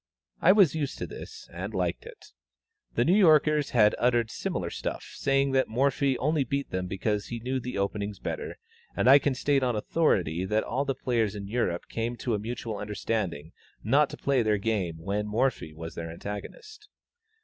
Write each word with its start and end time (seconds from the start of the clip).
I 0.41 0.51
was 0.51 0.73
used 0.73 0.97
to 0.97 1.05
this, 1.05 1.47
and 1.53 1.75
liked 1.75 2.07
it. 2.07 2.31
The 2.95 3.05
New 3.05 3.13
Yorkers 3.13 3.69
had 3.69 3.93
uttered 3.99 4.31
similar 4.31 4.71
stuff, 4.71 5.03
saying 5.13 5.51
that 5.51 5.67
Morphy 5.67 6.17
only 6.17 6.43
beat 6.43 6.71
them 6.71 6.87
because 6.87 7.27
he 7.27 7.37
knew 7.37 7.59
the 7.59 7.77
openings 7.77 8.17
better, 8.17 8.57
and 8.95 9.07
I 9.07 9.19
can 9.19 9.35
state 9.35 9.61
on 9.61 9.75
authority 9.75 10.43
that 10.43 10.63
all 10.63 10.85
the 10.85 10.95
players 10.95 11.35
in 11.35 11.47
Europe 11.47 11.85
came 11.87 12.15
to 12.17 12.33
a 12.33 12.39
mutual 12.39 12.77
understanding 12.77 13.51
not 13.83 14.09
to 14.09 14.17
play 14.17 14.41
their 14.41 14.57
game 14.57 14.97
when 14.97 15.27
Morphy 15.27 15.71
was 15.71 15.93
their 15.93 16.09
antagonist. 16.09 16.89